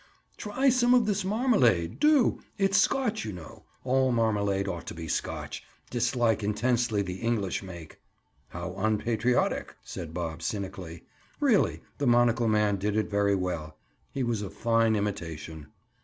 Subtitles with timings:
[0.35, 3.65] "Try some of this marmalade—do—it's Scotch, you know.
[3.83, 5.63] All marmalade ought to be Scotch.
[5.91, 7.99] Dislike intensely the English make!"
[8.47, 11.03] "How unpatriotic!" said Bob cynically.
[11.39, 13.77] Really, the monocle man did it very well.
[14.11, 15.67] He was a fine imitation.